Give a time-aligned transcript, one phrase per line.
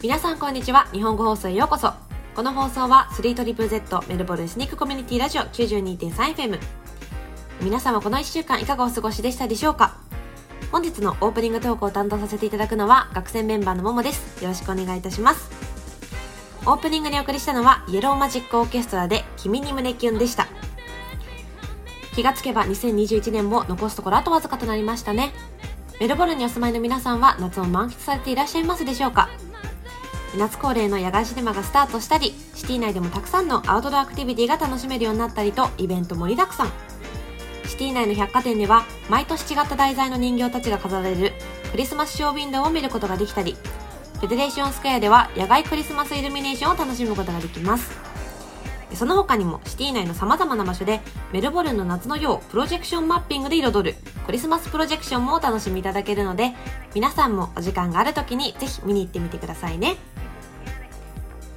[0.00, 0.86] 皆さんこんにちは。
[0.92, 1.92] 日本語放送へようこそ。
[2.36, 6.60] この放送は 3ZZZ メルボルンスニックコミュニティラジオ 92.3FM
[7.62, 9.96] 皆様この1週間いかがお過ごしでしたでしょうか？
[10.70, 14.40] 本日のオープニングトークを担当させていただくのは学生メンバーのももです。
[14.40, 15.50] よろしくお願いいたします。
[16.64, 20.46] オープニングにお送りしたのはイエローマジックオーケストラで君に胸キュンでした。
[22.14, 25.32] 気がつけば2021年も残すところあとわずかとなりましたね。
[25.98, 29.28] メルボルンにお住まいの皆さんは夏を満喫されていらっしゃいますでしょうか？
[30.36, 36.72] 夏恒例の野外シネマがスタートしたり、シティ内でもたくさんのアウトドアアクティビティが楽しめるようになったりと、イベント盛りだくさん。
[37.66, 41.32] シティ内の百貨店では、毎年違った題材の人形たちが飾られる
[41.70, 43.56] クリスマスショーウィンドウを見ることができたり、
[44.20, 47.90] フェデレーションスクエアでは野外クリスマスイルミネーションを楽しむことができます。
[48.94, 51.00] その他にもシティ内の様々な場所で
[51.32, 53.96] メルボルンの夏の夜をプロジェクションマッピングで彩る
[54.28, 56.52] クリスマスプロジェクションもお楽しみいただけるので
[56.94, 59.96] 皆さんもお時間がある時にぜひ見に行ってみてくださいね。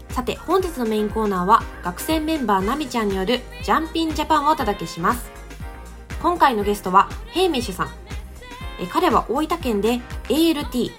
[0.07, 5.29] さて本日のメインコーナーは学生メンバーナミちゃんによるジャンピンジャパンをお届けします。
[6.23, 7.89] 今回のゲストはヘイミッシュさん。
[8.79, 9.99] え彼は大分県で
[10.29, 10.91] ALT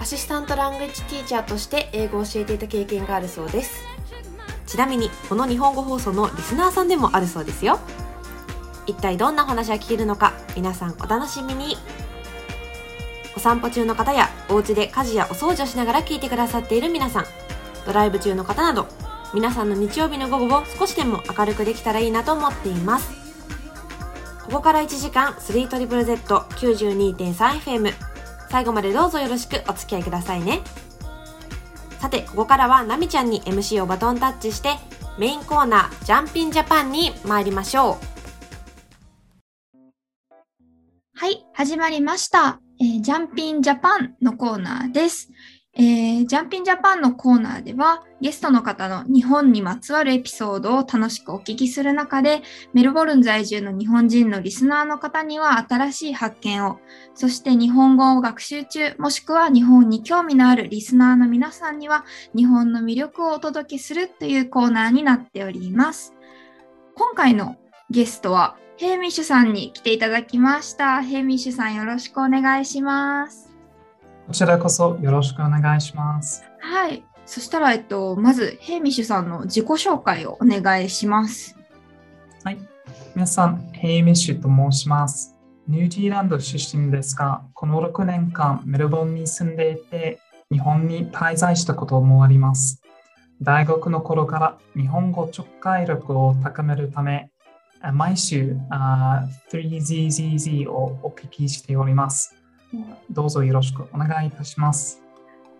[0.00, 3.82] アシスタントラングエッジティーチャーとして英語を教えていた経験があるそうです。
[4.66, 7.80] ちなみにこの日本語放送のリスナーさんでもあるそうですよ。
[8.88, 11.76] 一体どんな話が聞けるのか皆さんお楽しみに。
[13.36, 17.24] お散歩中の方やお家で家事やお掃除をしながら聞いてくださっている皆さん
[17.86, 18.88] ドライブ中の方など
[19.32, 23.12] 皆さんの日曜日の午後を少しでも明るくできたらいいなと思っています。
[24.44, 27.92] ここから1時間 3ZZ92.3FM
[28.50, 30.62] 最後までどうぞよろしくお付き合いくださいね。
[32.00, 34.70] さてここからはナミちゃんに MC をバトンタッチして
[35.18, 38.17] メインコーナージャンピンジャパンに参りましょう。
[41.20, 45.32] はい始まりました、えー、ジャンピンジャパンのコーナーです。
[45.74, 52.42] えー、ジャンピンジャパンのコーナーではゲストの方の日本にまつわるエピソードを楽しくお聞きする中で
[52.72, 56.78] メルボルン在住の日本人のリスナーの方には新しい発見を
[57.14, 66.14] そして日本語を学習中もしくは日本に興味のあるリスナーの皆さんには日本の魅力をお届けするというコーナーになっております。
[66.94, 67.56] 今回の
[67.90, 73.48] ゲストはヘイミッシュさんに来ていただきましたヘイミッシュさんよろしくお願いします
[74.28, 76.44] こちらこそよろしくお願いします。
[76.60, 77.02] はい。
[77.24, 81.56] そしたら、えっと、まず、ヘイミッシュさんの自己紹介をお願いします。
[82.44, 82.58] はい。
[83.14, 85.34] 皆さん、ヘイミッシュと申します。
[85.66, 90.20] ニュージーランド出身ですが、この6年間、メルボルンに住んでいて、
[90.52, 92.82] 日本に滞在したこともあります。
[93.40, 97.30] 大学の頃から日本語直解力を高めるため、
[97.92, 98.56] 毎週
[99.50, 102.34] 3ZZZ をお聞きしております。
[103.10, 105.02] どうぞよろしくお願いいたします。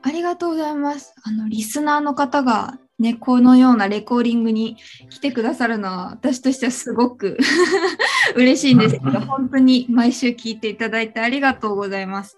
[0.03, 1.15] ありがとうございます。
[1.23, 4.77] あのリスナーの方がね、このようなレコーディングに
[5.09, 7.39] 来てくださるのは私としてはすごく
[8.35, 12.37] 嬉しいんですけど、 本当に毎週聞いていただいてありがとうございます。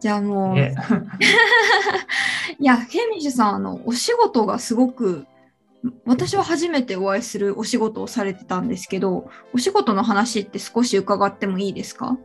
[0.00, 0.62] じゃあもう、い
[2.58, 5.24] や、ヘミッシュさん、あのお仕事がすごく
[6.04, 12.16] 私は初めてお会いするお仕事をされてたんですけど、お仕事の話って少し伺ってもいいですか？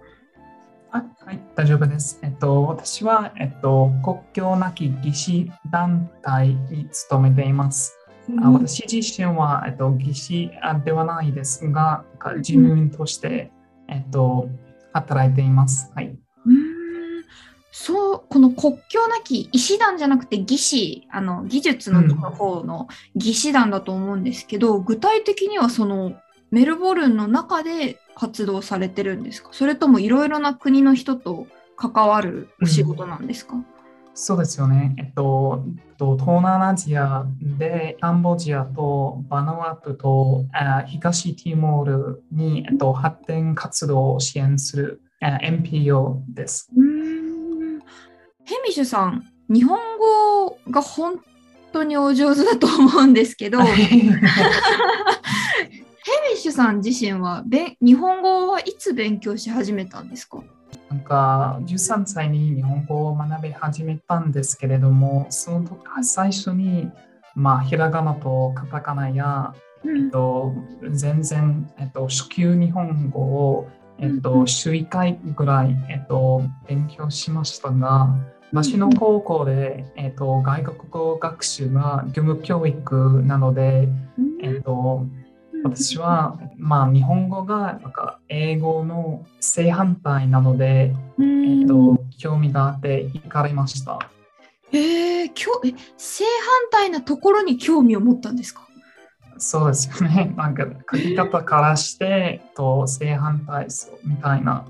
[0.89, 2.19] はい、大丈夫です。
[2.23, 7.97] えっと、私は、えっと、国境なき技師団体に勤めています。
[8.29, 10.51] うん、私自身は、えっと、技師
[10.85, 12.05] ではないですが、
[12.41, 13.51] 事務員として、
[13.89, 14.49] うん、えっと、
[14.93, 15.91] 働いています。
[15.93, 16.17] はい。
[17.77, 22.01] うんそう、この国境なき医師団じゃなくて技師、あの技術の
[22.31, 26.13] 方の技師団だと思うんですけど、具体的にはその
[26.49, 29.49] メルボルンの中で活動されてるんですか？
[29.51, 33.65] それともいろいろな国の人と関わるお仕事なんですか、うん、
[34.15, 34.95] そうですよね。
[34.97, 35.63] えっと、
[35.99, 37.27] 東南アジア
[37.59, 40.45] でカンボジアとバナワトと
[40.87, 46.71] 東ティモールに、えっと、発展活動を支援する NPO です。
[46.75, 46.86] うん
[48.47, 51.19] ヘミシュさん、日本語が本
[51.73, 54.13] 当にお上手だと思うんですけど、ヘミ
[56.33, 57.43] ッシュさん自身は
[57.81, 60.41] 日本語はいつ勉強し始めたんですか？
[60.89, 66.89] なんか13歳に日本語を学び始めたんですけれども、その時最初に、
[67.35, 69.53] まあ、ひらがなとカタカナや、
[69.83, 70.53] うん、えっと、
[70.89, 73.67] 全然、えっと、初級日本語を、
[73.99, 78.15] えっと、週1回ぐらい、えっと、勉強しましたが、
[78.51, 83.89] 私の高校で、えっと、外国語学習が義務教育なので、
[84.41, 85.05] えっと、
[85.63, 93.99] 私は、まあ、日本語がなんか英語の正反対なので、えっと、興味があって行かれました。
[94.71, 96.31] ええー、きょえ正反
[96.71, 98.67] 対なところに興味を持ったんですか？
[99.37, 100.33] そうですよね。
[100.35, 104.65] なんか書き方からしてと正反対そうみたいな。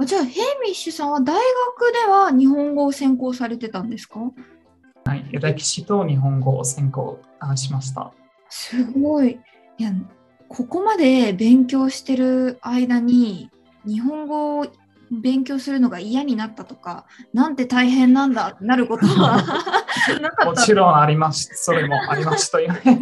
[0.00, 4.20] うんあじゃあヘイミッシュさんは大学では日本語を専攻されてたんですか？
[5.04, 8.12] はい、歴史と日本語を専攻あしました。
[8.48, 9.38] すごい。
[9.78, 9.92] いや
[10.48, 13.50] ここまで勉強してる間に
[13.86, 14.66] 日本語を
[15.10, 19.36] 勉強するのが嫌になったとかなんて大変なんだってなることは
[20.20, 21.54] なかったもちろんありました。
[21.56, 22.80] それもありましたよね。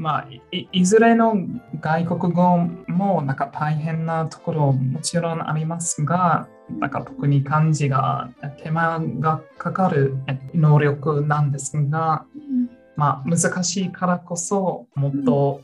[0.00, 1.36] まあい、いずれの
[1.78, 2.56] 外国語
[2.88, 6.48] もなんか大変なところもちろんありますが、
[6.78, 8.30] なんか特に漢字が
[8.62, 10.16] 手間がかかる
[10.54, 15.60] 能力なんですが、うんまあ、難しいからこそもっと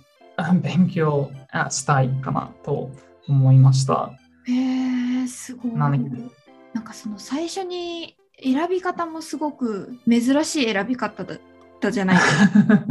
[0.63, 1.31] 勉強
[1.71, 2.91] したいかなと
[3.29, 4.13] 思いました。
[4.47, 5.73] へえすごい。
[5.73, 6.31] 何？
[6.75, 11.25] なんかその最初に選び方もすごく珍しい選び方
[11.77, 12.23] ったじゃないか。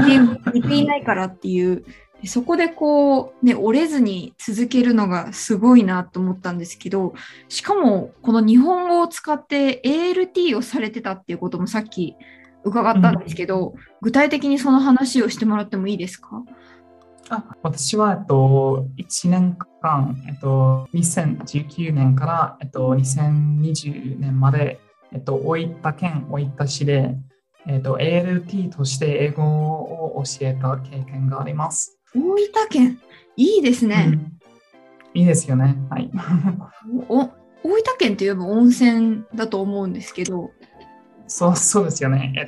[0.06, 1.84] ゲーム似ていないからっていう。
[2.26, 7.14] そこでこう、ね、折れずに続けるのがすごいなと思ったんですけど、
[7.50, 12.16] しかもこの日本語を使って ALT をされてたっていうこともさっき
[12.64, 16.42] 伺ったんですけど、具体的にその話をしてもらってもいいですか？
[17.30, 24.80] あ私は、えっと、1年間、えっと、2019年から、えっと、2020年まで、
[25.12, 27.16] えっと、大分県大分市で、
[27.68, 32.00] えっと、ALT として英語を教えた経験があります。
[32.16, 33.00] 大分県、
[33.36, 34.06] いいですね。
[34.08, 34.36] うん
[35.16, 35.78] いいですよね。
[35.90, 36.12] はい。
[37.08, 37.30] お大
[37.64, 40.52] 分県といえば温泉だと思うんですけど、
[41.28, 42.34] そうそうですよね。
[42.38, 42.48] えっ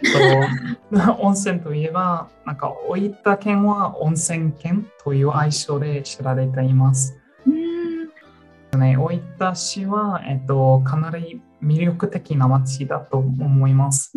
[0.92, 7.18] と、 温泉といえば、なんか大分県は温泉県という愛称で知られています。
[7.48, 14.12] うーんね、大分市は、えっと、かなり魅力的な街だと思います。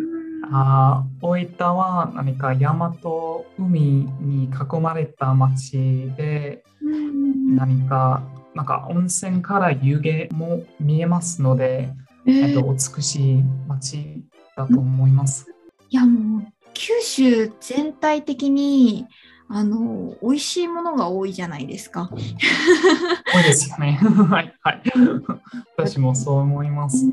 [0.52, 3.80] あー大分は何か山と海
[4.20, 8.22] に囲まれた街で、うん何か
[8.54, 11.92] なんか温泉から湯気も見えますので、
[12.26, 14.24] ええっと、ー美しい街
[14.56, 15.46] だと思います。
[15.88, 19.06] いやもう九州全体的に
[19.48, 22.08] あの美味しいものが多いじゃないですか。
[22.12, 23.98] 多いですよね。
[24.30, 24.82] はい、はい。
[25.76, 27.06] 私もそう思います。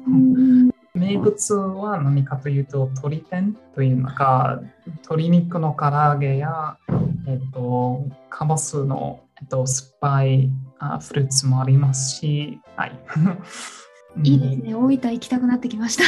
[0.97, 6.77] 名物は何かというと、鶏天というなんか、鶏肉の唐揚げや、
[7.27, 10.49] えっと、カボスの、えっと、酸っぱい
[10.79, 12.91] あフルーツもありますし、はい。
[14.23, 14.73] いいですね。
[14.73, 16.03] 大分行きたくなってきました。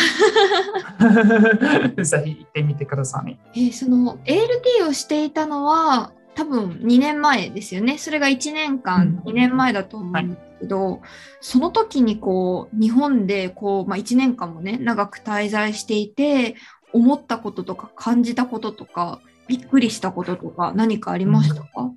[1.06, 3.38] う んぜひ行ってみてください。
[3.54, 7.98] えーその ALT をしていたのは多分2年前ですよね。
[7.98, 11.02] それが1年間、うん2年前だと思うんですけど、
[11.42, 16.56] その時にこう日本でこう、まあ、1年間もね長く滞在していて
[16.94, 21.92] 思ったこととか感じたこととかびっくりしたこととか何かありましたか、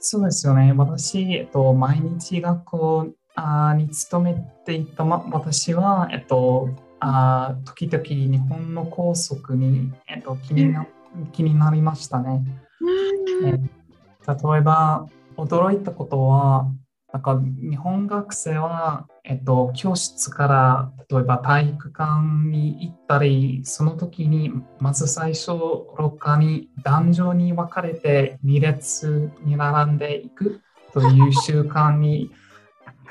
[0.00, 0.74] そうですよね。
[0.76, 4.34] 私、えっと、毎日学校あに勤め
[4.66, 6.68] ていた、ま、私は、えっと、
[7.00, 10.86] あ時々日本の高速に、えっと、気にな
[11.32, 12.42] 気になりましたね。
[12.82, 16.70] うんえ例えば、驚いたことは、
[17.12, 30.62] なんか日本学生は、えっと、教室から例えば体育館に行ったり、その時にまず最初、廊下に男女に分かれて2列に並んでいく
[30.92, 32.30] という習慣に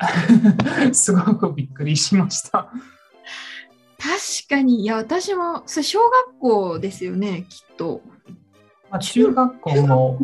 [0.94, 2.72] すごくびっくりしました。
[4.00, 8.02] 確かにいや私もそれ小学校ですよねきっと。
[8.92, 10.18] まあ、中学校も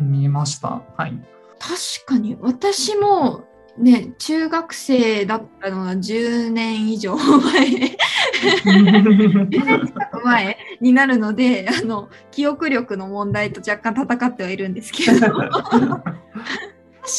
[0.00, 0.80] 見ました。
[0.96, 1.12] はい。
[1.58, 3.44] 確かに私も
[3.76, 7.96] ね中学生だったのは10年以上前
[10.24, 15.50] 前になるのであの記憶力の問題と若干戦ってはいるんですけど確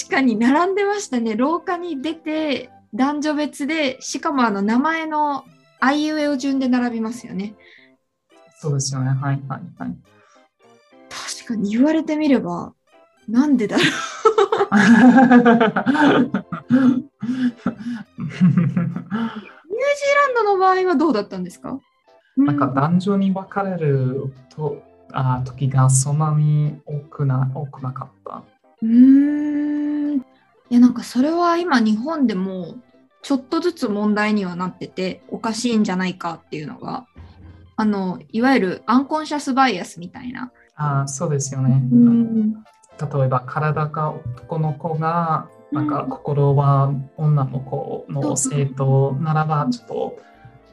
[0.10, 5.46] かに並んでましたね廊下に出て男女別でしかもあの名前の
[5.80, 7.56] あいうえお順で並びますよね
[8.62, 9.10] そうですよね。
[9.10, 10.11] はいはいはい。
[11.52, 12.74] 確かに言われてみれば
[13.28, 13.86] なんでだろう？
[13.86, 17.10] ニュージー
[20.16, 21.80] ランドの場合はどうだったんですか？
[22.38, 24.82] なんか男女に分かれると
[25.12, 28.44] あ時がそんなに多くな多くなかった。
[28.82, 30.24] うーんい
[30.70, 32.76] やなんかそれは今日本でも
[33.22, 37.06] ちょっとずつ問題にはなってておかしいんじゃないかっていうのが
[37.76, 40.52] あのいわゆるアンコンシャスバイアスみたいな。
[40.76, 41.82] あそうですよね。
[41.92, 42.64] うん
[43.02, 50.18] 例えば体が男の子がなんか心は女の子の生徒ならばちょっと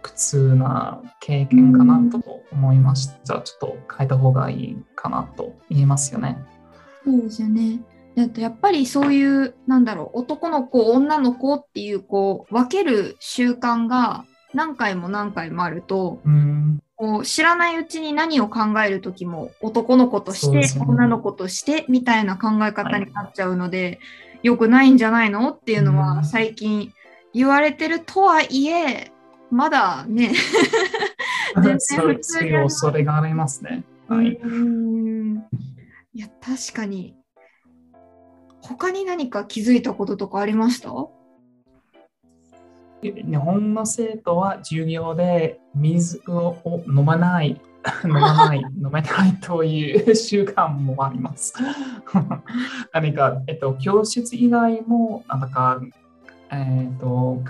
[0.02, 3.40] 苦痛な経験かなと思いました。
[3.40, 6.38] ちょっと変えた方がいいかなと言えますよね。
[7.04, 7.80] そうですよね。
[8.36, 14.24] やっぱりそういうなんだろう男の子女の子っていうこう分ける習慣が
[14.58, 24.00] 何回も何回もあると、うん、こう知らないうちに何を考える時も男の子として、ね、女の子としてみたいな考え方になっちゃうので、
[24.32, 25.50] はい、よくないんじゃないの？
[25.50, 26.92] っていうのは最近
[27.32, 29.12] 言われてるとはいえ、
[29.50, 30.32] まだね
[31.54, 33.84] 全然普通に恐れがありますね。
[34.08, 35.36] はい、うん。
[36.14, 37.14] いや確かに。
[38.60, 40.90] 他に何か気づいたこととかありました？
[43.02, 46.56] 日本の生徒は授業で水を
[46.88, 47.60] 飲まない、
[48.04, 51.54] 飲まない、飲めないという習慣もあります。
[52.92, 55.80] 何か、えっと、教室以外も、なんか、
[56.50, 57.42] えっと、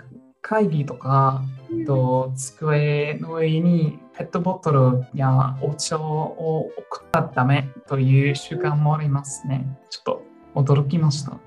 [0.42, 9.66] 会議とか、えっと、机の上にペットボトルやお茶を送ったらダメという習慣もありますね。
[9.90, 11.38] ちょっと驚きました。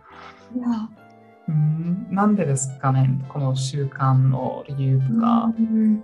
[1.52, 2.16] うん。
[2.16, 5.54] なんでですかね、この習慣の理由とか。
[5.58, 6.04] うん。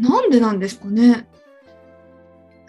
[0.00, 1.28] なんでなんですかね？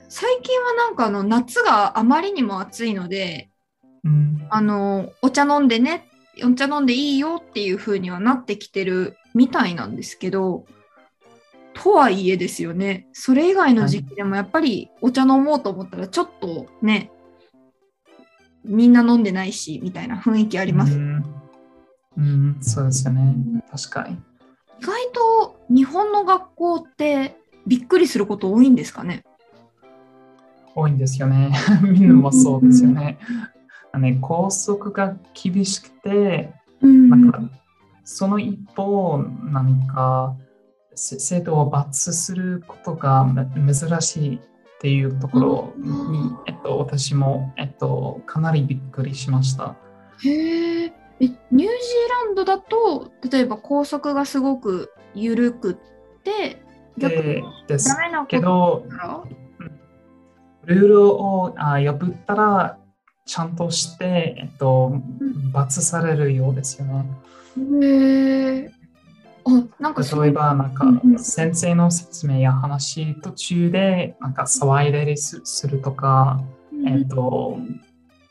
[0.10, 3.50] 最近はなんかあの夏があまりにも暑いので、
[4.04, 6.10] うん、あのお茶飲んでね、
[6.44, 10.66] お茶飲んでいいよっていう風にはなってきてるみたいなんですけど、
[11.74, 17.10] とはいえですよね、それ以外の時期でもやっぱりお茶飲もうと思ったらちょっとね、
[18.66, 20.98] みんな飲んでないしみたいな雰囲気あります。
[20.98, 21.41] うん
[22.18, 23.36] うん、そうですよね。
[23.72, 24.16] 確かに。
[24.80, 27.38] 意外と日本の学校って
[27.68, 29.24] びっくりすること多いんですかね？
[30.76, 31.52] 多いんですよね。
[31.84, 33.20] みんなもそうですよね。
[33.92, 37.42] あね校則が厳しくて、なんか
[38.04, 39.20] その一方、
[39.52, 40.36] 何か
[40.96, 43.26] 生徒を罰することが
[43.56, 44.40] 珍しいっ
[44.80, 49.76] ていうところに、えっと、私も、えっと、かなりびっくりしました。
[50.24, 51.01] へえ。
[51.22, 51.68] えニュージー
[52.26, 56.62] ランドだと例えば校則がすごく緩くって
[56.98, 58.86] 逆にダメなこと
[60.66, 62.78] ルールをあ破ったら
[63.26, 64.94] ちゃんとして、えっと、
[65.54, 67.06] 罰されるようですよね。
[67.82, 68.72] へえ。
[69.46, 69.50] あ
[69.80, 70.86] なんか例えば、なんか、
[71.18, 76.42] 先生の説明や話途中で、なんか騒いだりするとか、
[76.86, 77.58] えっと、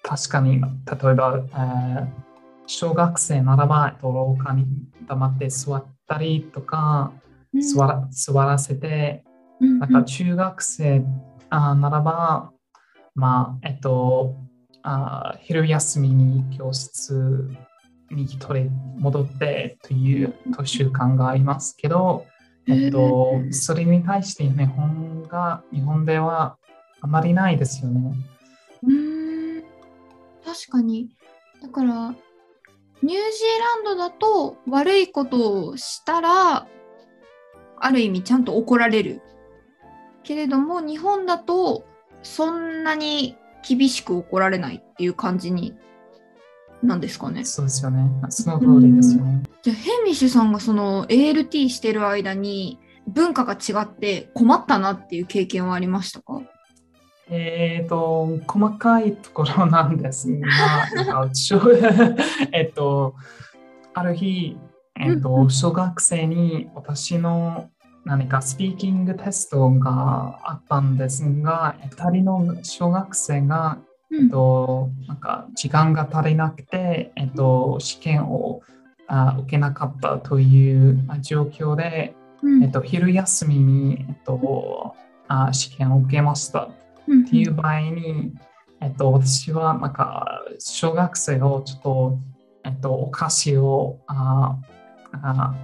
[0.03, 2.30] 確かに、例えば、えー
[2.73, 4.65] 小学生ならば、廊下に
[5.09, 7.13] 黙って座ったりとか、
[7.61, 9.25] 座ら座らせて、
[9.59, 11.03] なんか中学生
[11.49, 12.53] あならば、
[13.17, 14.37] まあ、えっと、
[14.83, 17.51] あ昼休みに教室
[18.09, 20.33] に一人戻ってという
[20.65, 22.25] 習慣がありますけど、
[22.69, 26.57] えっと、それに対して日本が、日本では
[27.01, 28.15] あまりないですよね。
[28.85, 29.63] うん。
[30.45, 31.11] 確かに。
[31.61, 32.15] だから、
[33.03, 36.67] ニュージーランドだと悪いことをしたら
[37.79, 39.23] ある意味ちゃんと怒られる
[40.23, 41.85] けれども日本だと
[42.23, 45.75] そんなに厳しく怒られないっていう感じに
[46.83, 47.45] なんですかね。
[47.45, 48.09] そうですよね。
[48.31, 49.43] その通りですよね。
[49.63, 56.41] じゃあヘンミッシュさんがその ALT してる間に文化が違って困ったなっていう経験はありましたか？
[57.31, 60.49] えっ、ー、と、細かいところなんですが、
[62.53, 63.15] えっと、
[63.95, 64.59] ある日、
[64.99, 67.71] えっと、小学生に私の
[68.05, 73.79] 何かスピーキングテストがあったんですが、2人の小学生が、
[74.13, 78.63] えっと、なんか時間が足りなくて、えっと、試験を
[79.07, 82.15] あ受けなかったという状況で、
[82.63, 84.95] えっと、昼休みに、えっと、
[85.29, 86.71] あ試験を受けました。
[87.05, 88.33] っていう場合に、
[88.81, 92.19] えっと、私はなんか小学生をちょっと、
[92.65, 94.57] えっと、お菓子をあ
[95.13, 95.55] あ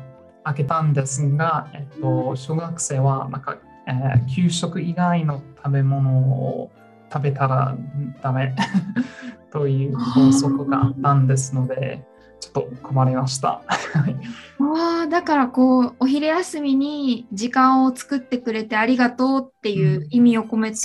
[0.44, 6.70] あげたんですが、えっと、小学生はなんか、えー、給食以外の食べ物を
[7.12, 7.76] 食べたら
[8.22, 8.54] ダメ
[9.50, 12.06] という法則があったんですので、
[12.40, 13.62] ちょっと困りました。
[14.58, 20.78] あだからこうお昼休みに時間を作ってくれてありがとうっていう意味を込めて、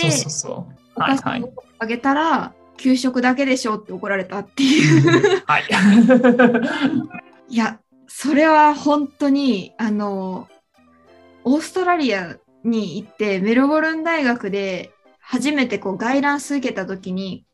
[0.96, 5.44] お菓子をあげたら、給食だけでしょって怒られたっていう。
[5.46, 5.64] はい、
[7.50, 10.48] いやそれは本当にあの
[11.44, 17.46] オーストラリアに行ってメルボルン大学で初めてこうガイダンス受けた時に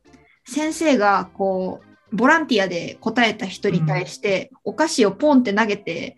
[0.45, 6.15] 先生がこうボランティアで答えた人に対して、お菓子をポンって投げて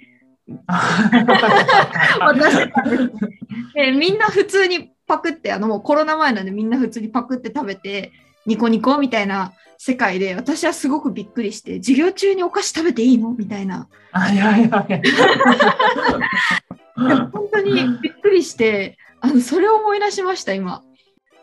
[0.67, 3.11] 渡してたんです。
[3.75, 8.11] でみんな普通にパクって、あのもうコロナ前なんでみんな普通にパクって食べて、
[8.45, 13.31] ニコニコみたいな世界で、私はすごくびっくりして、授業中にお菓子食べていいの？
[13.31, 13.87] みたいな。
[14.11, 15.01] あいやいやいや。
[17.31, 20.83] 本当にびっくりして、あのそれを思い出しました、今。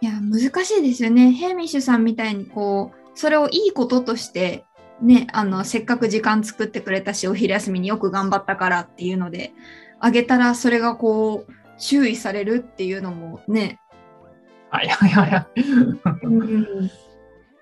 [0.00, 1.32] いや、難しいですよね。
[1.32, 4.64] ヘイミッシュさんみたいに、こう、それをいいこととして、
[5.02, 9.52] ね、あの、せっかく時間作ってくれたし、お昼休みによく頑張ったからっていうので、
[9.99, 13.80] あげたら、それがこう、注意されるっていうのもね、
[14.70, 15.11] あいやい。
[15.11, 16.90] やい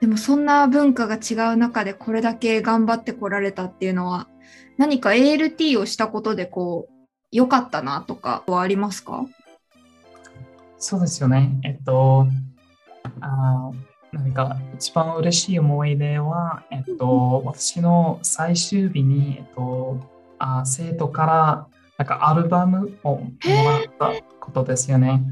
[0.00, 4.28] でもそんな文化が違う中でこれだけ頑張ってこられたっていうのは
[4.76, 6.92] 何か ALT をしたことでこう
[7.32, 9.24] 良かったなとかはありますか？
[10.78, 11.58] そうですよね。
[11.64, 12.26] えっと、
[13.20, 19.98] あー何か一番嬉しい思い出は、えっと、私の最終日に、えっと、
[20.38, 21.66] あー生徒から
[21.98, 25.22] なんかアルバムをもらったことですよね。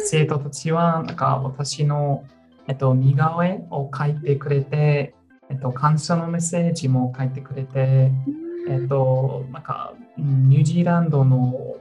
[0.00, 2.24] 生徒たちはなんか私の、
[2.66, 5.14] えっと、似顔絵を描いてくれて、
[5.50, 8.10] えっと、感謝のメッセージも書いてくれて、
[8.68, 11.76] えっと、なんか、うんニュージーランドの、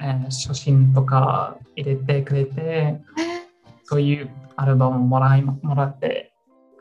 [0.00, 3.00] えー写真とか入れてくれて、
[3.88, 6.32] そういうアルバムをもらいもらって、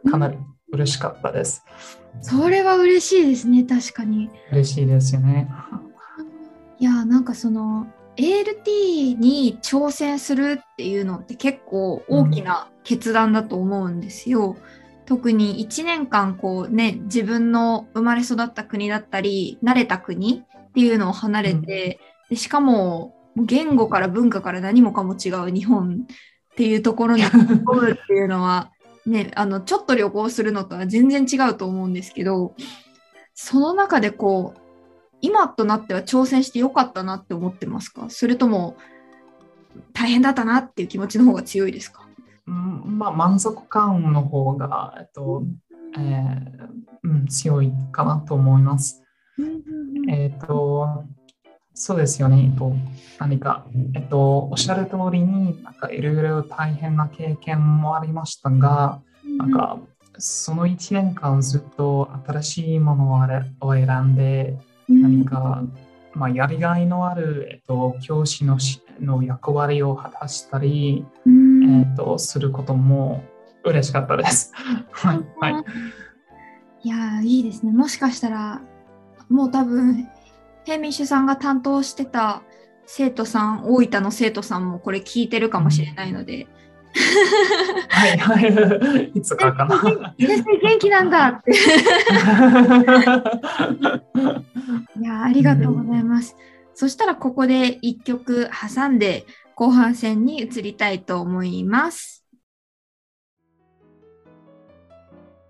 [0.09, 0.38] かなり
[0.71, 1.63] 嬉しかったです。
[2.21, 5.50] それは嬉しいですね確かに嬉しいですよね。
[6.79, 14.55] いやなんかその ALT に挑戦するっていうのって結構大きな決断だと思うんですよ。
[15.05, 26.07] 特に1年間こうね自分の生まれ育った国だったり慣れた国っていうのを離れて、でしかも言語から文化から何もかも違う日本
[26.55, 27.37] っていうところに飛
[27.79, 28.72] ぶっていうのは
[29.05, 32.55] ねあのちょっと旅行するのとは全然違うと思うんですけど
[33.33, 34.59] その中でこう
[35.20, 38.05] 今となっては挑戦してよかったなって思ってますか？
[38.09, 38.77] それとも
[39.94, 42.07] 大変だったなっていう気持ちの方が強いですか？
[42.48, 45.44] うんまあ、満足感の方が、えっと
[45.98, 46.68] えー
[47.03, 49.03] うん、強いかなと思います。
[50.07, 51.03] えっと、
[51.77, 52.50] そうですよね。
[52.51, 52.74] えっと、
[53.20, 59.01] 何か、えっと、おっしゃる通りに、なんかいろいろ大変な経験もありましたが、
[59.38, 59.77] なんか、
[60.18, 64.57] その1年間ずっと新しいものをあれを選んで、
[64.88, 65.64] 何か、
[66.14, 73.22] まあ、やりがいのある、えっと、教師のしの役割を果たしたり、うんえっと、することも
[73.66, 74.53] 嬉しかったです。
[74.92, 75.20] はい。
[75.42, 75.64] はい。
[76.83, 78.61] いやーいいですねもしかしたら
[79.27, 80.07] もう多分
[80.65, 82.41] ヘイミッシュさんが担当してた
[82.85, 86.47] 生徒さん大分の生徒さんもこれ聞いてるかもしれないので、
[87.89, 88.17] はい。
[88.17, 88.39] は
[89.01, 89.11] い。
[89.13, 89.79] いつかかな。
[90.17, 91.51] 先生元気なんだって
[94.99, 96.35] いやーありがとうございます。
[96.73, 99.25] そしたらここで一曲挟んで
[99.55, 102.25] 後半戦に移りたいと思います。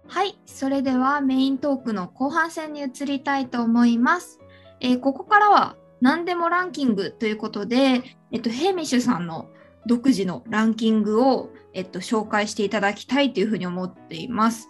[0.08, 4.40] はい、それではメイントークの後半戦に移りたいと思います。
[4.80, 9.50] えーここからは何でもランキングということで、えっと、ヘイミッシュさんの
[9.88, 14.68] 独自のランキングを、えっと、紹介していただきたいというふうに思っています。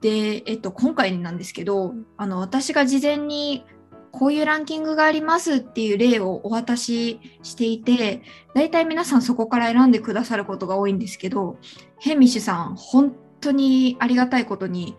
[0.00, 3.64] で、えっと、今回なんですけど、あの、私が事前に
[4.10, 8.22] こういうランキングがありますっていう例をお渡ししていて、
[8.54, 11.58] 大体皆さんそこから選んでくださることが多いんですけど、
[11.98, 14.96] ヘミッシュさん、本当にありがたいことに、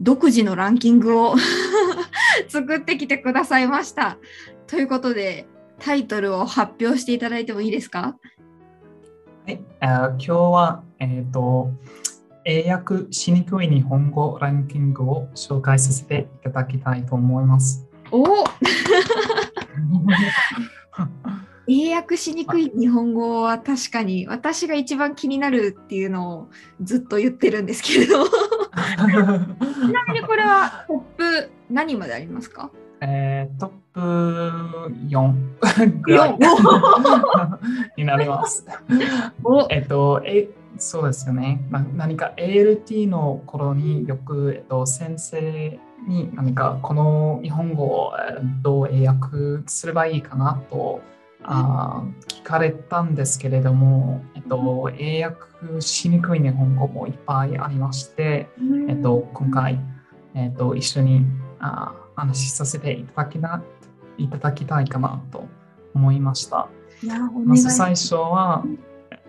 [0.00, 1.36] 独自のランキングを
[2.48, 4.16] 作ってきてくださいました。
[4.66, 5.46] ということで、
[5.78, 8.16] タイトルを発表していただいてもいいですか？
[9.46, 11.70] はい、えー今日は、えっ、と、
[12.44, 17.86] 英訳しにくい日本語ランキングを紹介させていただきたいと思います。
[18.10, 18.24] お
[21.68, 26.48] 英訳しにくい日本語は確かに私が一番気になるっていうのを
[26.82, 28.24] ずっと言ってるんですけど。
[28.26, 28.28] ち
[29.92, 32.70] なみにこれはトップ何までありますか？
[33.00, 34.00] えートップ
[35.08, 35.34] 4
[36.00, 36.38] ぐらい
[37.96, 38.64] になります。
[39.44, 39.66] お。
[39.70, 40.48] えっと、え
[40.78, 41.60] そうですよね。
[41.70, 49.28] な何か ALT の頃によく、えっと、先生に何かこの日本語をえーどう英訳
[49.66, 51.00] すればいいかなと
[51.44, 58.48] あー聞かれたんですけれども、えっと、英訳しにくい日本語もいっぱいありまして、
[58.88, 59.80] えっと、今回、
[60.34, 61.26] えっと、一緒に
[61.60, 63.62] あー話しさせていただきな
[64.18, 65.46] いただきたいかなと
[65.94, 66.68] 思いました。
[67.46, 68.64] まいず最初は、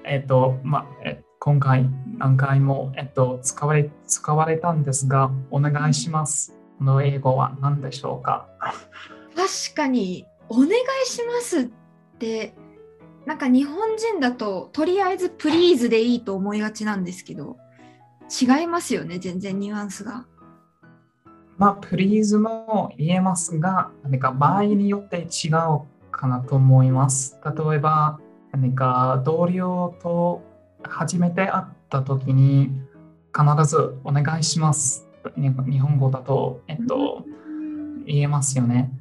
[0.04, 6.58] えっと、まあ、え今回何回も、えっと、使われ使われたんですが、お願いします。
[6.78, 8.48] この英語は何でしょうか？
[9.36, 10.72] 確かに「お願い
[11.06, 11.70] します」
[12.24, 12.56] って
[13.26, 17.58] なんか日本人だととりあえず「プリーズ」でいいと思いがちなんですけど
[18.42, 20.26] 違いますよね全然ニュアンスが。
[21.58, 25.82] まあ、プリーズも言えますが、何か場合によって違う
[26.12, 27.40] かなと思います。
[27.46, 28.20] 例えば、
[28.52, 30.42] 何か同僚と
[30.82, 32.72] 初めて会った時に
[33.32, 35.08] 必ずお願いします。
[35.38, 37.24] に日本語だと、えっと、
[38.08, 38.92] 言えますよね。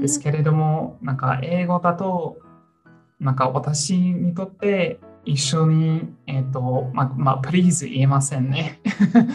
[0.00, 2.38] ですけれども、なんか英語だと、
[3.20, 8.80] なんか私にとって一緒に、えっと、まあ、まあ、プリーズ言えませんね。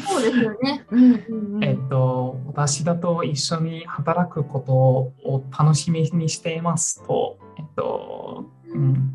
[0.07, 0.85] そうですよね。
[0.91, 9.13] うんうんうんえっと、私だと一緒に働くことを楽しみにしていますと、えっと、うん、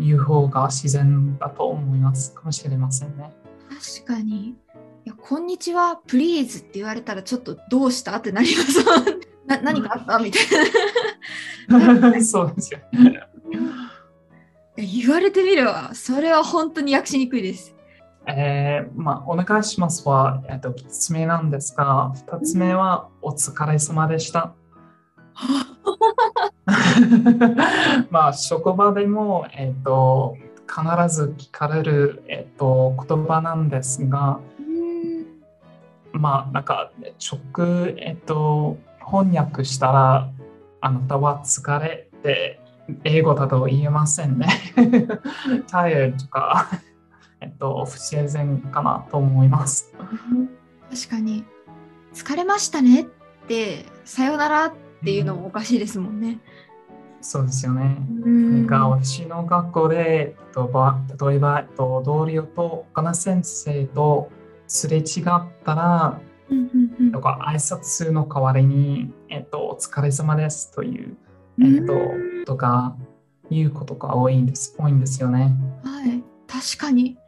[0.00, 3.30] 言う方が自然だと思いますかもしれませんね。
[3.68, 4.50] 確かに。
[4.50, 4.56] い
[5.04, 8.82] や、こんにちは、プリーズって言われたら、ちょっとどうしたってなります。
[9.46, 10.18] な 何かあった？
[10.18, 10.42] みたい
[12.14, 12.20] な。
[12.24, 12.80] そうですよ。
[14.76, 17.74] 言われてみれば、それは本当に訳しにくいです。
[18.26, 24.54] えーまあ、お願いしますは、えっと、1つ目なんですが、2つ目はお疲れ様でした。
[28.10, 34.40] まあ、職場でも、えっと、必ず聞かれる、えっと、言葉なんですが、
[36.12, 40.30] まあ、なんか、直、えっと、翻訳したら、
[40.80, 42.60] あなたは疲れて、
[43.04, 44.48] 英語だと言えませんね。
[45.68, 46.68] tired とか、
[47.40, 49.94] えっと、不自然かなと思います。
[50.90, 51.44] 確かに、
[52.12, 53.04] 疲れましたねっ
[53.48, 56.40] て、さよならっていうのもおかしいですもんね。
[57.20, 57.96] そうですよね。
[58.24, 64.30] うんなんか私の学校で、えっとば例えば、えっと、同僚と他の先生と
[64.66, 65.04] すれ違っ
[65.64, 66.20] たら、
[66.50, 71.16] うんうんうんとか挨拶の代わりに、えっと、お疲れ様ですという、
[71.62, 71.94] えっと、
[72.44, 72.96] とか、
[73.50, 75.52] いうことが多いんです多いんですよね。
[75.84, 77.18] はい、確かに。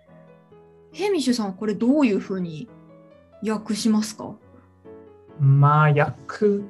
[0.93, 2.69] ヘミッシュさんはこれどういうふうに
[3.47, 4.35] 訳しますか？
[5.39, 6.65] まあ、訳、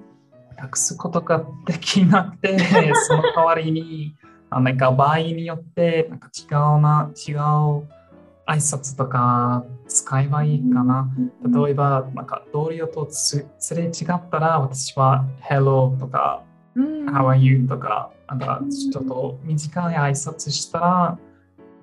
[0.61, 2.59] 訳すことができなくて、
[3.07, 4.17] その代わりに、
[4.51, 11.09] あなんか場合によって、なんか違うな、違う挨拶とか使えばいいかな。
[11.45, 13.93] 例えば、なんか同僚とすすれ違っ
[14.29, 16.43] たら、私は Hello とか
[16.75, 21.19] うん How are you とか、なんかちょっと短い挨拶したら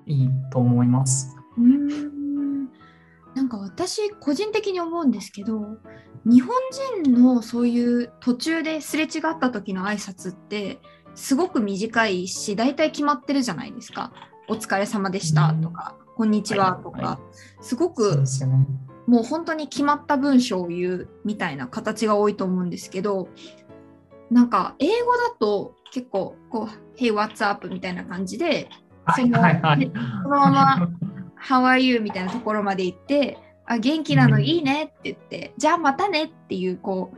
[0.06, 1.34] いいと思います。
[1.56, 2.68] うん
[3.34, 5.78] なんか私個人的に思うんですけど
[6.24, 6.54] 日本
[7.02, 10.78] 人のそういう途中ですれ違った時の挨拶って
[11.16, 14.12] すごく短いし大体決まってるじゃないですか。
[14.48, 17.18] お疲れ様でしたとか、こんにちはとか、はいは
[17.60, 18.22] すごく。
[19.06, 23.28] もう本当に決まった文章を言うみたいな形が多いと思うんですけど
[24.30, 26.66] なんか英語だと結構こう
[26.98, 28.68] 「Hey, what's up?」みたいな感じで
[29.04, 29.92] はいはいはい。
[30.24, 30.88] そのまま
[31.40, 32.00] How are you?
[32.00, 34.40] みたいなところまで行ってあ元気なの？
[34.40, 37.12] いいねって言って、じゃあまたねっていうこ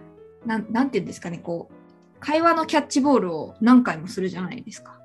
[0.45, 5.01] うなんなんていうんですかねこう会話のキャッチボールを何回もするじゃないですか。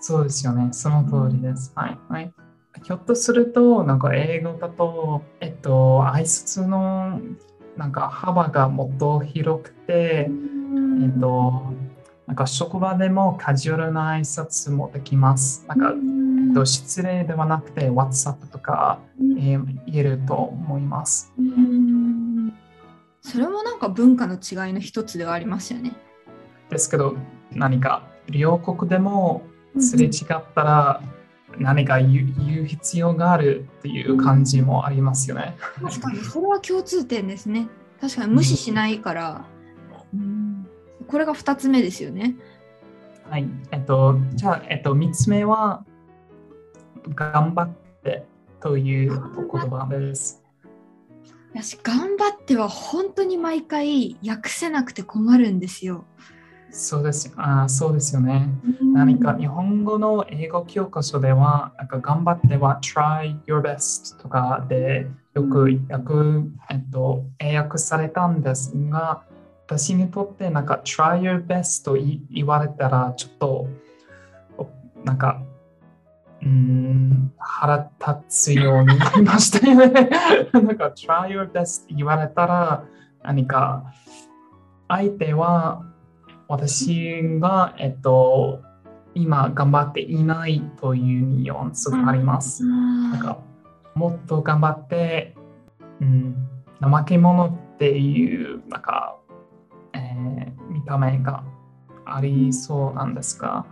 [0.00, 0.68] そうですよね。
[0.72, 1.72] その通りです。
[1.76, 1.98] はい。
[2.08, 2.32] はい。
[2.82, 7.20] ひょっとすると、なんか英語だと、えっと、挨拶の
[7.76, 11.74] なんか幅がもっと広くて、えっと、
[12.30, 15.64] なんか職場でもカジュアルな挨拶もできます。
[15.66, 15.92] なんか、
[16.48, 21.32] えっと、失礼ではなくて、WhatsApp とか、えー言えると思います。
[21.36, 22.54] うん
[23.20, 25.96] それもなんか文化の違いの一つではありますよね。
[26.68, 27.16] ですけど、
[27.50, 29.42] 何か両国でも
[29.80, 31.02] すれ違ったら、
[31.58, 35.56] 何か言う言う必要があるっていう感じもありますよね。
[35.82, 37.66] 確かにそれは共通点ですね。
[38.00, 39.59] 確かに無視しないから、うん
[41.10, 42.36] これが2つ目ですよね。
[43.28, 43.48] はい。
[43.72, 45.84] えっと、じゃあ、えっと、3つ目は、
[47.14, 47.68] 頑張っ
[48.02, 48.24] て
[48.60, 50.42] という言葉です。
[51.52, 56.04] 私頑張っては本当に毎回訳せなくて困るんですよ。
[56.72, 58.48] そうですあーそうですよね。
[58.94, 66.14] 何か日本語の英語教科書では、なんか頑張っては try your best とかでよく訳,、
[66.70, 69.24] えっと、英訳されたんですが、
[69.70, 73.68] 私にとってなんか try your best と言言われたらちょっと
[74.58, 74.68] お
[75.04, 75.40] なんか
[76.42, 80.10] うーん腹立つようになりましたよね。
[80.52, 82.84] なんか try your best 言われたら
[83.22, 83.92] 何か
[84.88, 85.84] 相手は
[86.48, 88.62] 私が、えっと、
[89.14, 92.64] 今頑張っていないというニュアンスがあります。
[92.64, 93.38] なんか
[93.94, 95.36] もっと頑張って、
[96.00, 96.34] うん、
[96.80, 101.44] 怠け者っていうなんか、えー見た目が
[102.04, 103.66] ありそうなんですが、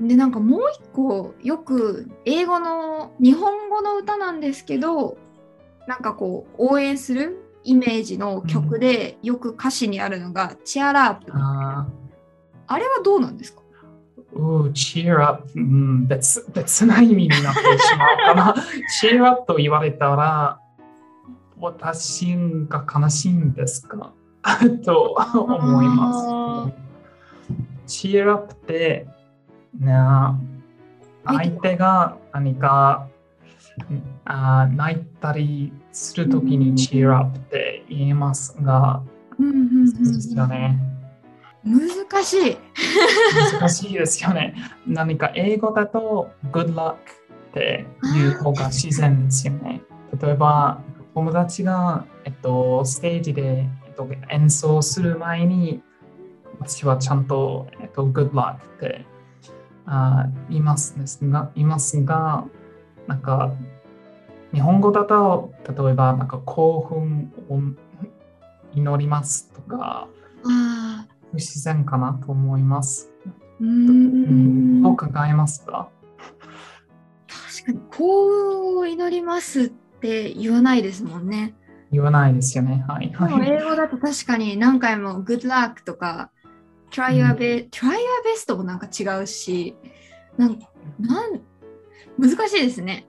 [0.00, 5.16] でなんかもう一個よく英語の日本語の歌なんですけど
[5.86, 11.86] なんかこう応援するイメージの曲でよく歌詞にあるのが「チアラープ」あ
[12.66, 13.62] あれはどうなんですか？
[14.34, 17.42] ーうー cheer up、うん、別別な意味になって
[17.78, 18.54] しまうかな。
[19.02, 20.60] cheer up と言われたら、
[21.58, 22.36] 私
[22.68, 24.12] が悲しいんですか
[24.84, 26.72] と思いま
[27.86, 28.08] す。
[28.08, 29.06] cheer up って、
[29.78, 29.92] ね、
[31.24, 33.08] 相手が何か
[34.24, 39.02] あー泣いたりするときに cheer up って言いますが。
[41.64, 42.56] 難しい。
[43.60, 44.54] 難しいですよね。
[44.86, 46.96] 何か英語だと good luck っ
[47.52, 49.82] ていう方が自然ですよね。
[50.20, 50.80] 例えば
[51.14, 53.68] 友達が、えっと、ステージで、
[54.06, 55.82] と、演奏する前に
[56.60, 59.04] 私はちゃんと、えっと、good luck って
[59.86, 62.44] あ言いますですが言いますが
[63.06, 63.52] なんか
[64.52, 67.60] 日本語だと例えばなんか興奮を
[68.74, 70.08] 祈りますとか
[71.30, 73.10] 不自然かなと思います。
[73.60, 75.90] うん、どう考えますか？
[77.26, 79.68] 確かに 幸運を祈りますっ
[80.00, 81.54] て言わないですもんね。
[81.90, 82.84] 言わないですよね。
[82.86, 83.12] はい。
[83.14, 86.30] 英語だと確かに何回も good luck とか
[86.90, 87.96] try your best、try your
[88.36, 89.74] best もなんか違うし、
[90.36, 90.58] なん
[90.98, 91.40] なん
[92.18, 93.06] 難しいですね。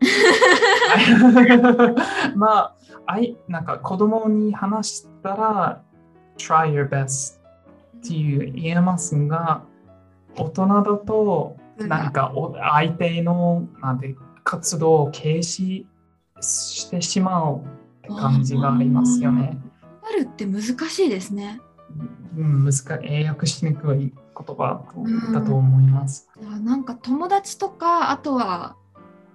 [2.36, 5.82] まあ、あいなんか子供に話したら
[6.38, 7.40] try your best
[7.98, 9.64] っていう言えますが、
[10.38, 15.88] 大人だと何かお相手のなんて活動を軽視
[16.40, 17.62] してしまう
[18.12, 19.58] って感じがありますよね。
[20.04, 21.62] あるって難しいですね。
[22.38, 26.30] うん、難しい英訳しにくい言葉うんだと思います。
[26.46, 28.76] あなんか友達とかあとは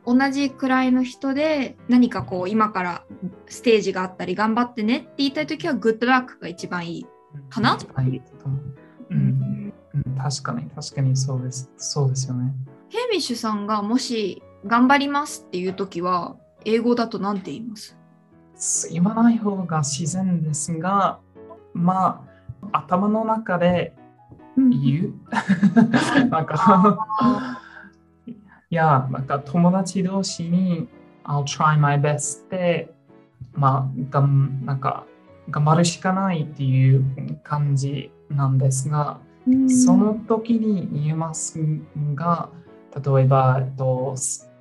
[0.07, 3.05] 同じくらいの人で何かこう今から
[3.47, 7.07] ステージがあったり頑張ってねって言いたい時はグッドラックが一番いい。
[7.51, 8.23] かなはい。
[9.11, 11.71] うん、うん、確かに、確かにそうです。
[11.77, 12.55] そうですよね。
[12.91, 17.97] ヘイミッシュさんがもし頑張りますっていう時は英語だと何て言います？
[18.91, 21.19] 言わない方が自然ですが、
[21.73, 22.27] ま
[22.73, 23.95] あ、頭の中で
[24.57, 25.15] 言う？
[26.31, 27.59] なんか、
[28.71, 30.89] いや、なんか友達同士に
[31.25, 32.93] I'll try my best って、
[33.53, 35.05] まあ、がんなんか
[35.51, 37.05] 頑張るしかないっていう
[37.43, 39.19] 感じなんですが、
[39.69, 41.59] その時に言えます
[42.15, 42.49] が、
[42.95, 44.15] 例えば、えっと、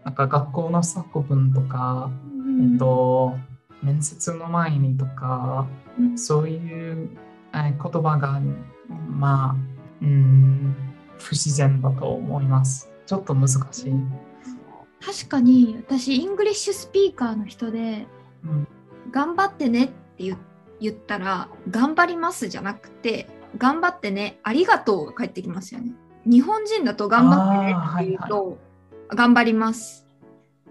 [0.04, 2.10] なんか学校の作文とか、
[2.62, 3.36] えっと、
[3.84, 5.68] 面接の前にとか、
[6.16, 7.10] そういう
[7.54, 8.42] えー言葉が、
[9.10, 9.56] まあ、
[10.02, 10.76] うん、
[11.20, 12.90] 不自然だと思います。
[13.06, 13.94] ちょっと難しい。
[15.06, 18.08] 確かに私 English speaker の人で
[18.46, 18.68] うん、
[19.12, 19.94] 頑張ってねって
[20.24, 20.38] 言
[20.80, 25.94] 言ったら頑張りますじゃなくて頑張ってねありがとうが返ってきますよね
[26.26, 28.58] 日本人だと頑張ってねって言うと、
[29.10, 30.06] 頑張ります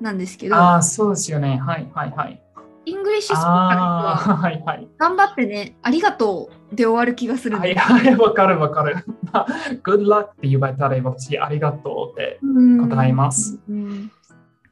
[0.00, 1.58] なんですけどああ、そうですよね。
[1.58, 2.42] はいはいはい。
[2.84, 4.88] English speaker の人ははいはい。
[4.98, 8.96] 頑張ってねありがとうで終わる気がするんはいはい、わかるわかる。
[9.32, 9.46] まあ
[9.82, 12.40] Good luck って言われたら私、ありがとうって
[12.88, 13.60] 答えます。
[13.68, 14.10] うん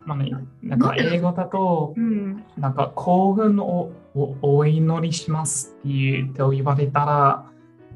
[0.07, 0.31] まあね、
[0.63, 7.45] なんか英語だと、うんなんか幸運をおお祈りしますっていうと言われたら、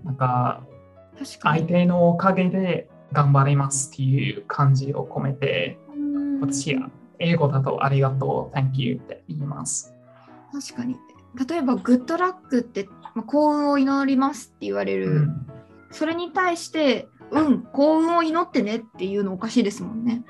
[0.04, 0.62] なんか
[1.42, 6.78] 相手のおかげで頑張りますっていう感じを込めて、うん私、
[7.18, 9.93] 英語だとありがとう、Thank you って言います。
[10.54, 10.96] 確かに。
[11.48, 15.46] 例えばグッドラックって、まあ、幸運を祈りますって言われる、うん。
[15.90, 20.24] それに対してうん幸運を祈ってねっていうのおかしいですもんね。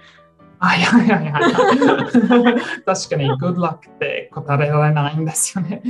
[0.59, 1.53] はいはいはいはい。
[2.87, 5.83] 確かに Good luck って答えられないんですよね。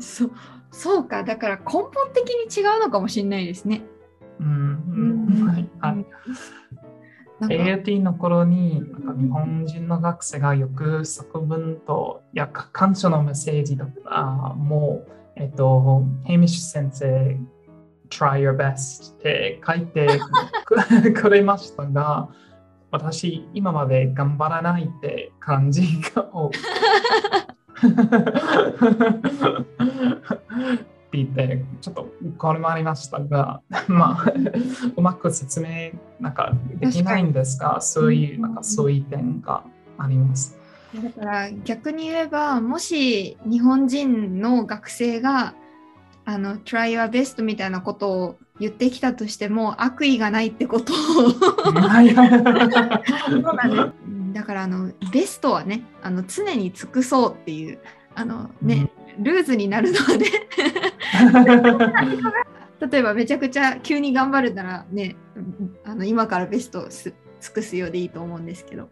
[0.00, 0.30] そ
[0.72, 1.22] そうか。
[1.22, 3.84] だから根本的に違うのかもしれないですね。
[4.40, 5.46] うんうん。
[5.46, 6.06] はいはい
[7.48, 14.10] AUT の頃になんか日本人の学生がよく作文とや感謝のメッセージだった
[14.56, 17.38] もう、えっと、ヘイミッシュ先生
[18.10, 20.20] try your best って書いて
[20.64, 22.28] くくれましたが
[22.90, 25.82] 私今まで頑張らないって感じ
[26.14, 26.52] が多い
[31.14, 34.32] ていて、ちょっとこれもありましたが、 まあ、
[34.96, 39.62] うまく説明なんかできないんですが、そういう、なんかそういう点が
[39.98, 40.58] あります。
[40.94, 45.54] だから逆に言えば、もし日本人の学生が
[46.24, 50.96] あの try your best みたいなことを言ってきたとしても悪意がないってことを。
[50.96, 52.00] そうな
[53.64, 57.78] んだからあのベストはねあの常に尽くそうっていう
[58.14, 60.26] あのね、うん、ルーズになるのはね
[62.90, 65.16] 例えばめちゃくちゃ急に頑張るならね
[65.84, 67.12] あの今からベストを尽
[67.52, 68.88] くすようでいいと思うんですけど。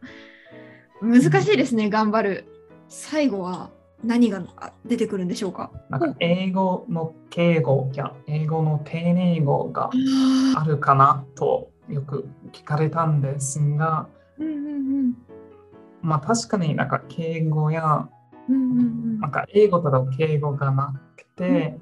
[1.03, 2.45] 難しいですね、うん、頑張る。
[2.89, 3.71] 最後は
[4.05, 4.45] 何が
[4.85, 5.73] 出てくるんでしょうか？
[5.91, 9.91] なんか英語の敬語や英語の丁寧語が
[10.57, 14.09] あるかなとよく聞かれたんですが、
[14.39, 14.69] うんうんう
[15.09, 15.15] ん、
[16.03, 18.09] まあ確かになんか敬語や、
[19.21, 21.79] なんか英語だと敬語がなくて、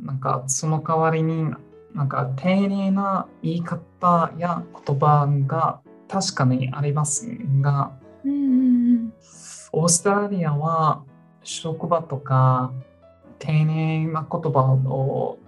[0.00, 1.50] うん、なんかその代わりに
[1.94, 7.28] なんか丁寧な言い方や言葉が確かにあります
[7.60, 7.92] が、
[8.24, 9.12] うんうんうん、
[9.72, 11.04] オーストラリアは
[11.42, 12.72] 職場とか
[13.38, 15.38] 丁寧な言葉を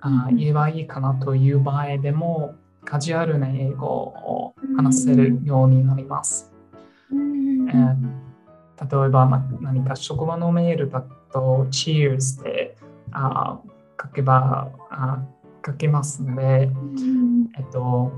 [0.00, 6.52] あ言えばいいかなという場合でもカジュアルな英語を話せるようになります。
[7.12, 7.96] えー、
[8.90, 12.76] 例えば、まあ、何か職場のメールだと Cheers で
[13.12, 13.60] あ
[14.00, 15.24] 書けばあ
[15.64, 16.70] 書けますので、
[17.56, 18.12] えっと、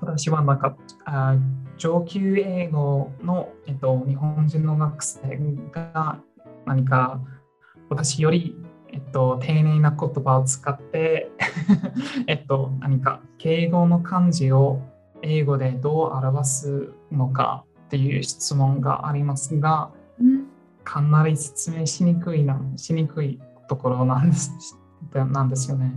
[0.00, 1.36] 私はなんかあ
[1.76, 5.20] 上級英語の、えっと、日本人の学生
[5.72, 6.20] が
[6.66, 7.20] 何か
[7.88, 8.56] 私より、
[8.92, 11.30] えっと、丁寧な言葉を使って
[12.28, 14.80] えっと、何か敬語の漢字を
[15.22, 19.90] 英語でどう表すのかっていう質問がありますが、
[20.82, 24.50] かなり説明しにくいな、しにくいところなんです
[25.12, 25.92] なんですよね。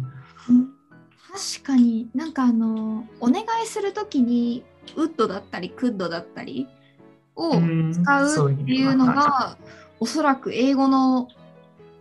[1.56, 4.66] 確かになんかあのお願いするときに
[4.98, 6.68] ウッドだったりクッドだったり
[7.34, 7.52] を
[7.94, 9.58] 使うっていうのが、
[10.02, 11.30] おそらく英語の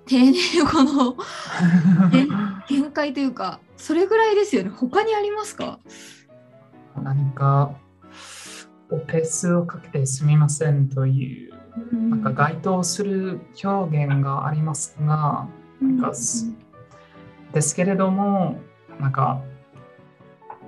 [0.07, 0.33] 丁寧
[0.73, 1.17] 語の
[2.69, 4.71] 限界というかそれぐらいですよね。
[4.71, 5.79] 他にありますか？
[7.01, 7.77] 何か
[8.91, 11.55] お手数をかけてすみませんという、
[11.93, 15.49] うん、なんか該当する表現がありますが、
[15.81, 16.13] なんか、
[17.53, 18.59] ですけれども
[19.01, 19.41] なんか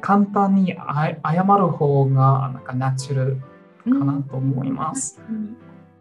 [0.01, 3.37] 簡単に謝る方がなんかナチュラル
[3.99, 5.21] かなと思います。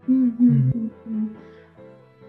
[0.08, 0.92] うん。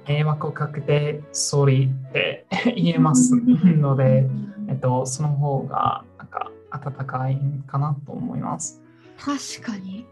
[0.07, 2.47] 迷惑をかけて、ソリって
[2.77, 4.27] 言えますので、
[4.69, 6.27] えっと、その方がなん。
[6.29, 8.83] か温かいかなと思います。
[9.19, 10.07] 確かに。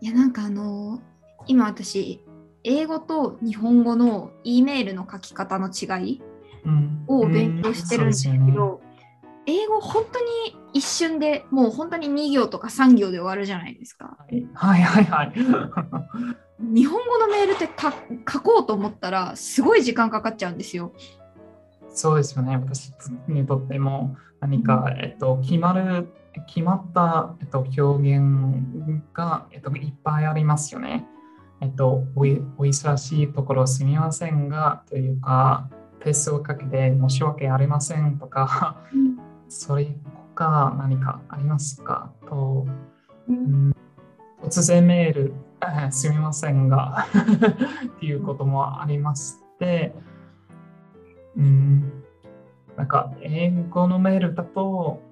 [0.00, 1.00] いや、なんかあの、
[1.46, 2.24] 今私、
[2.64, 6.22] 英語と日本語の E メールの書き方の違い
[7.06, 8.88] を勉強してるんですけど、うんうん
[9.50, 10.26] 英語本当に
[10.74, 14.18] 一瞬でもう本当に2行とか3行で終わるじゃないですか。
[14.52, 15.32] はいはいはい。
[16.60, 17.70] 日本語のメールって
[18.30, 20.92] 書こうと思ったらすごい時間かかっちゃうんですよ。
[21.88, 22.58] そうですよね。
[22.58, 22.92] 私
[23.26, 26.08] にとっても何か、えっと、決まる、
[26.46, 31.06] 決まった、えっと、表現が、えっと、いっぱいありますよね。
[31.60, 35.68] えっと、お忙しいところすみませんが、というか、
[36.00, 39.88] ペースをかけて申し訳ありませんとか、うん、それ
[40.36, 42.12] 他何かありますか？
[42.28, 42.66] と、
[43.28, 43.74] うん、
[44.42, 45.34] 突然メール
[45.90, 47.06] すみませんが
[47.96, 49.92] っていうこともありまして、
[51.36, 52.04] うん、
[52.76, 55.02] なんか英語のメールだと、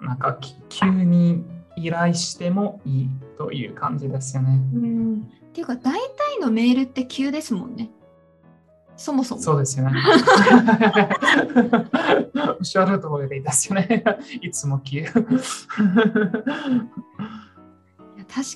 [0.00, 1.44] なんか急に
[1.76, 3.08] 依頼してもいい
[3.38, 4.60] という感じですよね。
[4.74, 7.90] うん、っていうか大体のメールって急ですもんね。
[8.96, 9.40] そもそも。
[9.40, 9.96] そうですよね。
[12.58, 14.04] おっしゃる通りですよね。
[14.42, 15.04] いつも急。
[15.04, 15.24] 確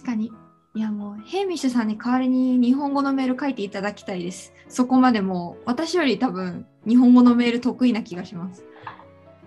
[0.05, 0.31] かに。
[0.77, 4.53] いやもうヘイミッシュさんに代わりに日本語のメール書いていただきたいです。
[4.69, 8.65] そこまでも私より多分日本語のメール得意な気がします。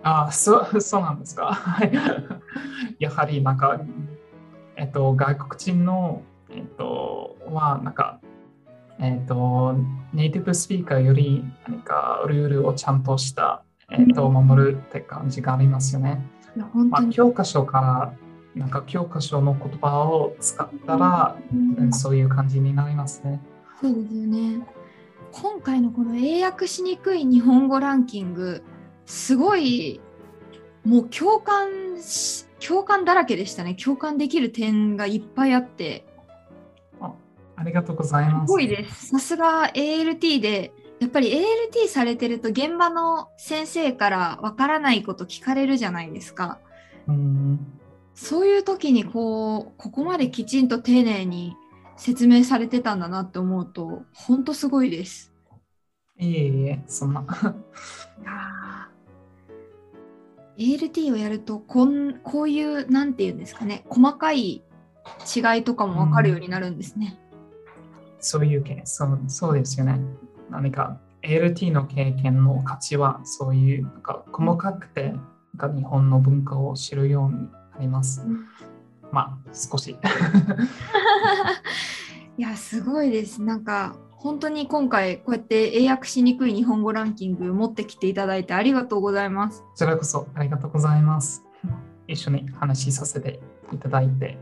[0.07, 1.57] ああ、そう そうなんですか。
[2.97, 3.79] やはりなんか、
[4.77, 8.19] えっと、外国人の、えっと、はなんか、
[8.99, 9.75] えっと、
[10.13, 16.25] ネイティブスピーカーより何かルールをちゃんとした、えっと、守るって感じがありますよね。
[16.89, 18.13] まあ、教科書から
[18.55, 21.35] なんか教科書の言葉を使ったら、
[21.77, 23.41] うん、そういう感じになりますね。
[23.81, 24.65] そうですよね。
[25.33, 28.63] 今回のこの英訳しにくい日本語ランキング、
[29.07, 29.99] すごい
[30.83, 31.69] もう共感
[32.65, 33.73] 共感だらけでしたね。
[33.73, 36.05] 共感できる点がいっぱいあって。
[36.99, 37.13] あ
[37.55, 38.47] ありがとうございます。
[38.47, 39.07] すごいです。
[39.07, 46.59] さすが ALT でやっぱり ALT されてると現場の先生からわからないこと聞かれるじゃないですか。
[47.07, 47.79] うん
[48.13, 51.55] そういう時にこうここまできちんと丁寧に
[51.95, 55.31] 説明されてたんだなって思うと本当すごいです。
[56.19, 57.25] いえいえ、そんな。
[60.57, 64.63] ALT をやるとこんこういうなんていうんですかね細かい
[65.35, 67.17] 違いとかも分かるようになるんですね。
[68.19, 69.99] そういうケースそうそうですよね。
[70.49, 75.13] 何か ALT の経験の価値はそういうなんか細かくて
[75.53, 78.25] なんか日本の文化を知るようになります。
[79.11, 79.95] まあ少し。
[82.37, 83.41] いやすごいです。
[83.41, 83.95] なんか
[84.27, 89.61] 本当に今回こうやって英訳しにくい日本語ランキング持ってきていただいてありがとうございます。
[89.61, 91.45] こちらこそありがとうございます。
[92.09, 93.39] 一緒に話しさせて
[93.71, 94.37] いただいて。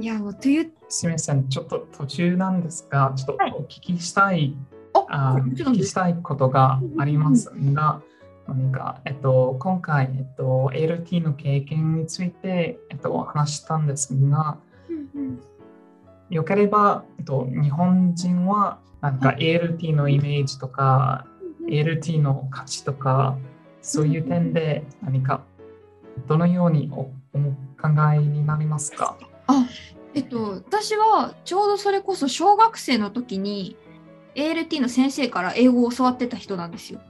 [0.00, 4.56] いやもうというすみません、ちょっと途中なんですが、ちょっはいとお聞きしたい、
[4.94, 8.00] ああもちろんです聞きしたいことがありますが、
[8.48, 14.56] 何か、えっと、今回、えっと、ALT の経験について、えっと、話したんですが、
[16.30, 21.26] よければ、えっと、日本人はなんか ALT のイメージとか、
[21.68, 23.36] ALT の価値とか、
[23.82, 25.42] そういう点で何か、
[26.26, 27.38] どのようにおお
[27.80, 29.16] 考えになりますか？
[29.48, 29.66] あ
[30.14, 33.76] えっと私はちょうどそれこそ小学生の時に
[34.34, 37.00] ALT の先生から英語を教わってた人なんですよ。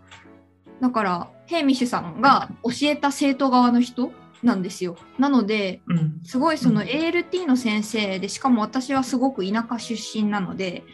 [0.80, 4.10] だからヘイミッシュさんが教えた生徒側の人
[4.42, 4.96] なんですよ。
[5.18, 6.20] なのでうん。
[6.24, 10.84] すごいそのうん ALT の先生でしかも私はすごく田舎出身なので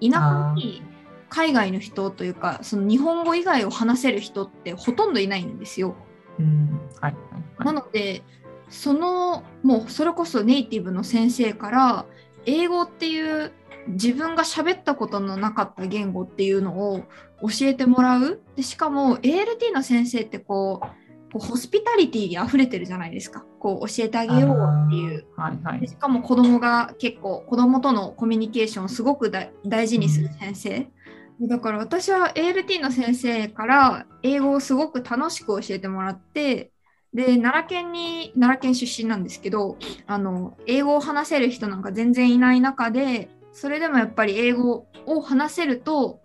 [0.00, 0.82] 田舎に
[1.28, 5.94] 海外の人というかその日本語以外を話せる人ってほとんどいないんですよ。
[6.38, 6.80] うん。
[7.00, 7.12] はい。
[7.12, 7.22] はい
[7.58, 8.22] はないので
[8.68, 12.06] そのもうそれこそネイティブの先生から
[12.46, 13.52] 英語っていう
[13.88, 17.00] 自分が喋ったことのなかった言語っていうのを
[17.42, 20.86] 教えてもらうでしかも ALT の先生ってこう
[21.32, 23.44] こうホスピタリティに溢れてるじゃないですか。
[23.58, 25.24] こう教えてあげようっていう。
[25.36, 25.80] はいはい。
[25.80, 25.86] で。
[25.88, 30.86] しかも子供が結構子供とのコミュニケーションをすごくだ大事にする先生、
[31.40, 36.70] だから私は ALT の先生から英語をすごく楽しく教えてもらって
[37.12, 39.76] で奈良県に奈良県出身なんですけど
[40.06, 46.20] あの英語を話せる人なんか全然いない中でそれでもやっぱり英語を話せると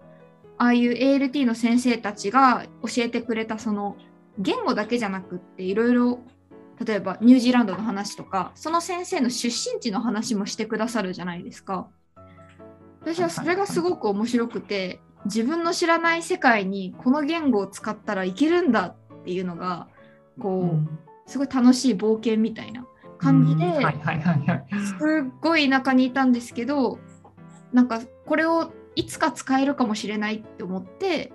[0.57, 3.97] ああいう ALT の先生たちが教えてくれたその
[4.39, 6.19] 言語だけじゃなくっていろいろ
[6.83, 11.87] 例えばニュージーランドの話とかその先生の出身地の話もしてくださるじゃないですか。
[13.01, 19.87] 私はそれがすごく面白くて自分の知らない世界にこの言語を使ったらいけるんだっていうのが
[20.39, 23.65] こう、うんすごい楽しい冒険みたいな感じで。
[24.87, 26.99] すっごい田舎にいたんですけど
[27.73, 31.31] なんかこれをいつか使えるかもしれないって思って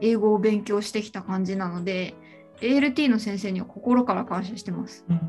[0.00, 2.14] 英語を勉強してきた感じなので
[2.60, 5.04] ALT の先生には心から感謝してます。
[5.08, 5.20] うん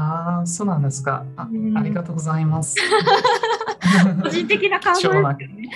[0.00, 1.26] ああ、そうなんですか。
[1.36, 2.76] あうんありがとうございます。
[4.22, 5.70] 個人的な感想ですよね。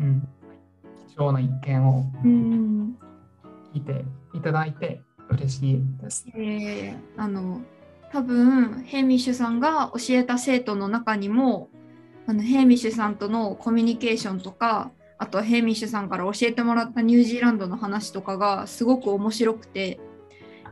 [0.00, 0.28] うん
[1.08, 2.96] 貴重な意見を うん
[3.74, 6.26] 聞いていただいて嬉しいです。
[6.34, 7.60] えーあの
[8.12, 11.68] 多分ヘイミッシュさんが教えた生徒の中にも
[12.26, 19.98] あのヘイミッシュさんとのコミュニケーションとかあとはヘイミッシュさんから教えてもらったニュージーランドの話とかがすごく面白くて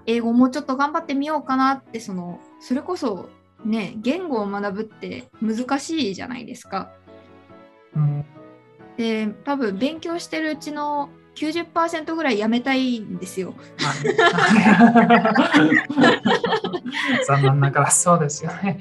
[0.07, 3.31] 英語もうちょっと頑張ってみようかなってそのそれこそ
[3.65, 6.93] ね言語を学ぶって難しいじゃないですか。
[7.97, 8.25] うん
[8.97, 13.55] で多分勉強してるうちの90%ぐらいやめたいんですよ。
[13.79, 13.93] は
[15.63, 15.75] い
[17.27, 18.79] 残念ながらそうですよね。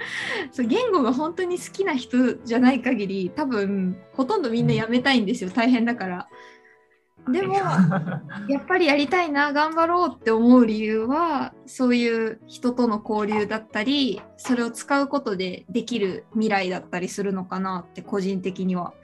[0.00, 6.28] は いそう言語が本当に好きな人じゃない限り多分ほとんどみんなやめたいんですよ、大変だから。
[7.30, 7.54] でも
[8.48, 18.94] やっぱりやりたいな頑張ろうって思う理由はそういう人との交流だったりそれを使うことでできる未来だったりするのかなって個人的には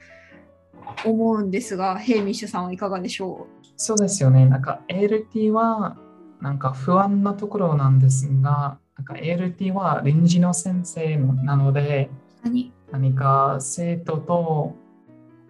[1.05, 3.45] 思うんですがヘイミッシュさんはいかがでしょ
[3.77, 4.45] そうですよね。
[4.47, 5.97] なんか ALT は
[6.41, 12.09] なんか不安なところなんですが、なんか ALT は臨時の先生なので、
[12.43, 14.75] う何何か生徒と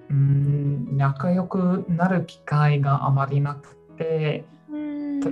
[0.09, 4.43] うん仲良くなる機会があまりなくて、
[5.21, 5.29] た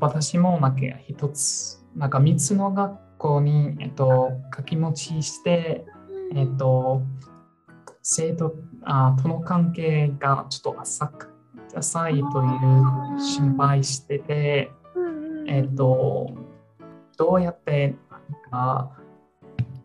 [0.00, 5.84] 私もなんか一つ、なんか三つの学校に、えっと、掛け持ちして、
[6.34, 7.02] えっと、
[8.02, 8.54] 生徒
[8.84, 11.28] あとの関係がちょっと浅く
[11.74, 14.70] 浅いという心配してて、
[15.46, 16.34] えっと、
[17.18, 18.96] どうやってなんか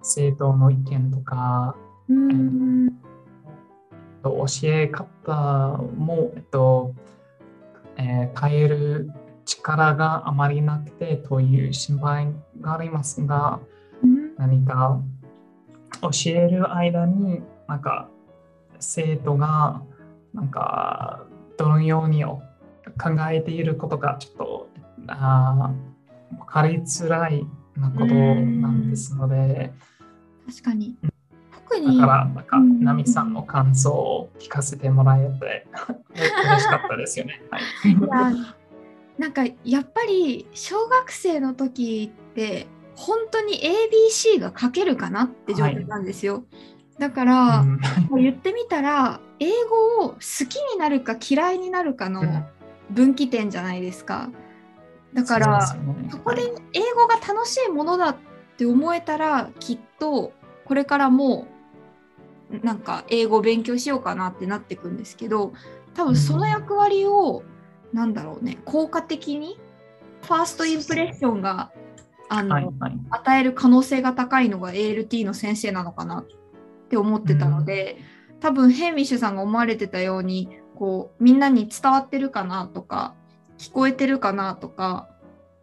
[0.03, 1.75] 生徒の意見とか、
[2.07, 2.89] うん。
[4.23, 6.93] 教え方も、えっと
[7.97, 9.11] えー変える
[9.45, 12.27] 力があまりなくてという心配
[12.61, 13.59] がありますが、
[14.03, 14.35] うん。
[14.37, 15.01] 何か
[16.01, 18.09] 教える間に、なんか
[18.79, 19.81] 生徒が、
[20.33, 21.25] なんか
[21.57, 22.41] どのように考
[23.31, 24.69] えていることがちょっと
[25.07, 25.92] あー
[26.37, 29.73] 分かりづらいなことなんですので、
[30.47, 30.95] 確かに。
[31.51, 35.67] 特にだから、なんか、うんナミさんの感想を聞かせてもらえて、
[36.13, 37.41] 嬉しかったですよね。
[37.49, 37.59] は
[38.29, 38.33] い。
[38.33, 38.55] いや
[39.17, 42.65] なんかやっぱり小学生の時って
[42.95, 46.45] 本当に ABC が書けるかなって状態なんですよ。
[46.99, 47.79] だから、うん
[48.09, 49.49] もう言ってみたら英
[49.99, 50.17] 語を好
[50.47, 52.45] きになるか嫌いになるかのうん
[52.89, 54.29] 分岐点じゃないですか。
[55.13, 56.09] だからそね。
[56.11, 56.41] そこで
[56.73, 58.15] 英語が楽しいものだっ
[58.57, 60.33] て思えたらきっと
[60.65, 61.47] これからも
[62.51, 65.53] うなんか英語を勉強しようかなってなっていくんですけど
[65.93, 67.43] 多分その役割を
[67.93, 69.59] なんだろうね効果的に
[70.21, 71.71] ファーストインプレッションが
[72.29, 72.99] あの、はいはい。
[73.11, 76.27] 与える可能性が高いのが ALT の先生なのかなっ
[76.89, 77.97] て思ってたので、
[78.39, 83.15] 多分ヘイミッシュさんが思われてたようにこうみんなに伝わってるかなとか
[83.63, 85.07] 聞こえてるかなとか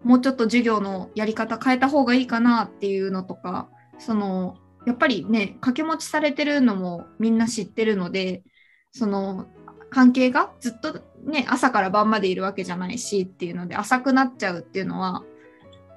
[0.03, 8.43] もうちょっと授業のやり方変えた方がいいかなっていうのとかそのやっぱりね掛け持ちされてるのもみんな知ってるので
[8.91, 9.47] その
[9.91, 15.23] 関係がずっとね朝から晩までいるわけじゃないしっていうので浅くなっちゃうっていうのは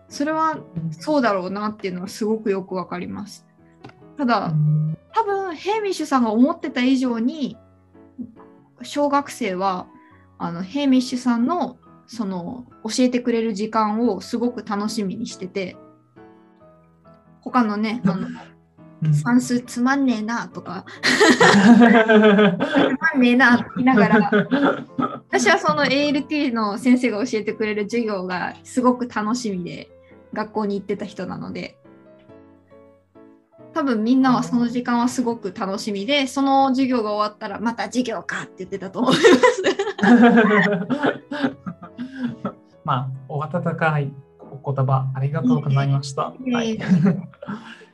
[0.09, 0.59] それは
[0.99, 3.47] そうだろうなっていうのはすごくよくわかります。
[4.15, 4.53] ただ、
[5.11, 7.57] 多分ヘイミッシュさんが思ってた以上に
[8.83, 9.87] 小学生は
[10.37, 11.77] あのヘイミッシュさんの
[12.07, 15.75] その教えてくれる時間をすごく楽しみにしてて
[17.41, 18.53] 他のねあのうん
[19.13, 24.31] 算数つまんねえなとかつまんねえなって言いながら
[25.27, 29.89] 私はその ALT の先生が教えてくれる授業がすごく楽しみで
[30.31, 31.77] 学校に行ってた人なので
[33.73, 39.63] 多分みんなはその時間はすごく楽しみでその授業が終わったらまた授業かって言ってたと思います。
[42.83, 46.33] まあ、お温かいお言葉ありがとうございました。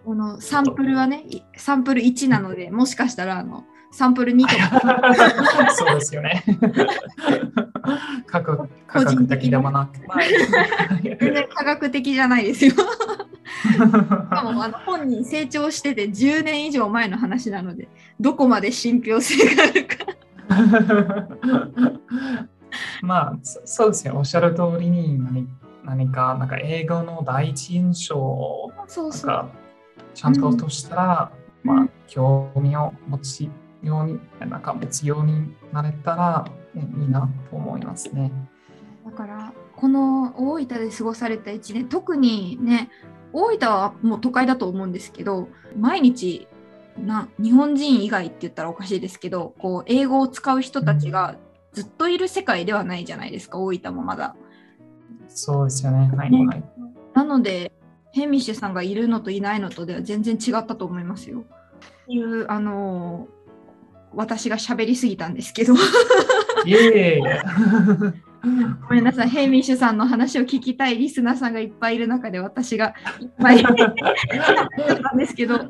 [0.05, 4.47] このサンプルはねいサンプル1なのでもしかしたらあのサンプル2と
[4.79, 5.01] か
[5.75, 6.43] そうですよね。
[8.27, 10.07] 科学科学的でもなく。
[10.07, 10.29] はい
[11.19, 12.73] 全然科学的じゃないですよ。
[13.59, 13.85] しか
[14.43, 17.87] もあの本人成長してて10年以上前の話なので
[18.19, 19.95] どこまで信憑性があるか。
[23.01, 24.15] まあ、そそうですよ。
[24.17, 25.47] おっしゃる通りに何
[25.83, 29.31] 何か、なんか英語の第一印象をそうそう。
[29.31, 29.51] なんか
[30.13, 31.31] ちゃんととしたら、
[31.63, 33.49] うんまあ、興味を持ち
[33.81, 38.31] ように、なんか持つようになれたら、ねいいなと思いますね。
[39.05, 42.89] だからこの大分で過ごされた1年特にね
[43.33, 46.47] 大分はもう都会だと思うんですけど毎日
[46.97, 51.37] な日本人以外って言ったらおかしいですけどこう英語を使う人たちが
[51.73, 54.35] ずっといる世界ではないじゃないですか大分もまだ。
[55.27, 56.11] そうですよね。
[56.15, 56.63] はい、ねはい。
[57.13, 57.71] なので
[58.11, 61.43] ヘミッシュさんがいるのといないのとでは全然違ったと思いますよ。
[62.07, 63.39] いうあのー
[64.13, 65.73] 私が喋りすぎたんですけど
[66.65, 67.23] いえいえ。
[68.87, 73.93] ごめんなさい、ヘイミッシュさんの話を聞きたいリスナーさんがいっぱいいる中で私がいっぱい 喋っ
[75.03, 75.59] たんですけど、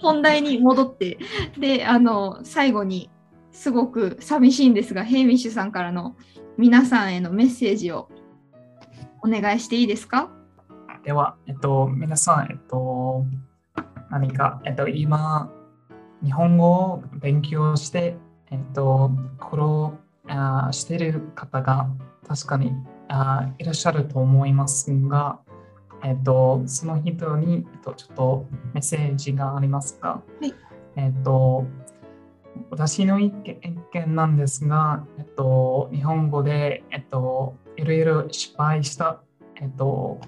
[0.00, 1.18] 本題に戻って、
[1.56, 3.10] で、あの、最後に
[3.52, 6.16] すごく寂しいんですが、ヘイミッシュさんからの
[6.58, 8.08] 皆さんへのメッセージを
[9.22, 10.30] お願いしていいですか？
[11.04, 13.24] では、えっと、皆さん、えっと、
[14.10, 15.52] 何か、えっと、今、
[16.24, 18.16] 日本語を勉強して、
[18.50, 19.94] えっと、苦労
[20.28, 21.88] あーしている方が
[22.26, 22.72] 確かに
[23.08, 25.40] あーいらっしゃると思いますが、
[26.04, 30.54] えっと、その人に、えっと、ちょっとメッセージがありますが、はい。
[30.94, 31.64] えっと、
[32.70, 33.32] 私の意
[33.92, 39.22] 見なんですが、えっと、日本語で、えっと、いろいろ失敗した、
[39.60, 40.20] えっと、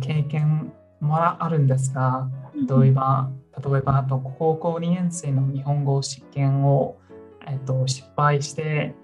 [0.00, 3.30] 経験もあるんですが、例えば、
[3.62, 6.98] 例えばあと高校2年生の日本語試験を、
[7.46, 8.94] えっと、失敗して、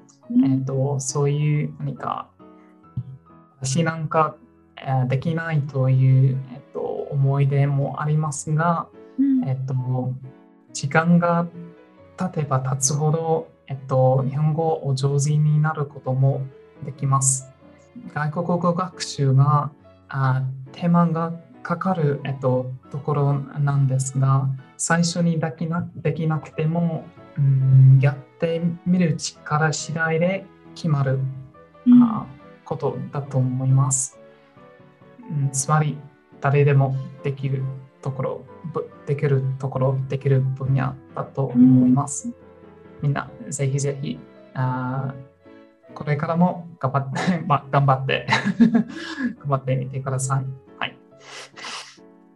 [0.44, 2.30] えっと、そういう何か、
[3.60, 4.36] 私なんか、
[4.76, 8.88] えーできないという、えっと、思い出もありますが、
[9.18, 9.48] うん。
[9.48, 9.74] えっと、
[10.72, 11.46] 時間が
[12.18, 16.42] 経てば経つほど、えっと、日本語を上手になることも
[16.84, 17.48] できます。
[18.12, 19.70] 外国語学習が
[20.08, 20.42] あ
[20.72, 27.06] テーマがかかる、えっと、ところなんですが、最初にできなできなくても、
[27.36, 30.44] うん、やってみる力次第で
[30.74, 31.20] 決まる、
[31.86, 32.26] うん、あ
[32.64, 34.18] ことだと思います。
[35.30, 35.98] うん、つまり、
[36.40, 37.62] 誰でもできる
[38.02, 38.44] ところ、
[39.06, 42.28] できるところ、できる分野だと思います。
[42.28, 42.34] うん、
[43.02, 44.18] みんな、ぜひぜひ、
[44.54, 45.14] あ
[45.94, 48.26] これからも頑張って、 まあ、頑張って
[49.40, 50.46] 頑張ってみてください。
[50.78, 50.96] はい。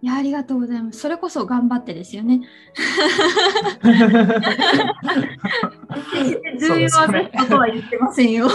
[0.01, 0.99] いや、ありがとうございます。
[0.99, 2.41] それこそ頑張ってですよね。
[6.59, 8.49] 重要はベストとは言ってませんよ。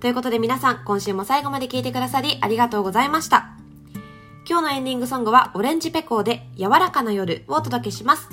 [0.00, 3.63] ということで皆さん、今週も最後まで聞いてくださりありがとうございました。
[4.46, 8.28] 今日のエンディングソングはオレンジペコーで柔らかな夜をお届けします。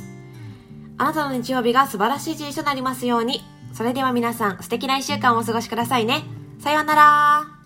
[0.97, 3.41] あなたの日曜日が素晴らしい一日となりますように。
[3.73, 6.23] それでは皆さん、素敵な一週間をお過ごしくださいね。
[6.59, 7.60] さようなら